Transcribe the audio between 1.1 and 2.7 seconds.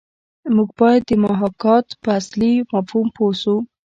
محاکات په اصلي